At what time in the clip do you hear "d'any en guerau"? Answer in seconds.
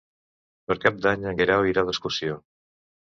1.03-1.69